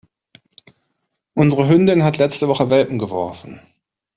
Unsere 1.35 1.69
Hündin 1.69 2.03
hat 2.03 2.17
letzte 2.17 2.47
Woche 2.47 2.71
Welpen 2.71 2.97
geworfen. 2.97 3.61